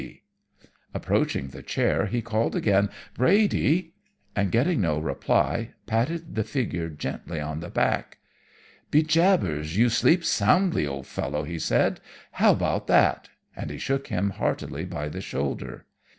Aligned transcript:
"Approaching 0.95 1.49
the 1.49 1.61
chair 1.61 2.07
he 2.07 2.23
called 2.23 2.55
again, 2.55 2.89
'Brady!' 3.13 3.93
and 4.35 4.51
getting 4.51 4.81
no 4.81 4.97
reply, 4.97 5.75
patted 5.85 6.33
the 6.33 6.43
figure 6.43 6.89
gently 6.89 7.39
on 7.39 7.59
the 7.59 7.69
back. 7.69 8.17
"'Be 8.89 9.03
jabbers, 9.03 9.77
you 9.77 9.89
sleep 9.89 10.25
soundly, 10.25 10.87
old 10.87 11.05
fellow!' 11.05 11.43
he 11.43 11.59
said. 11.59 11.99
'How 12.31 12.51
about 12.53 12.87
that!' 12.87 13.29
and 13.55 13.69
he 13.69 13.77
shook 13.77 14.07
him 14.07 14.31
heartily 14.31 14.85
by 14.85 15.07
the 15.07 15.21
shoulder. 15.21 15.85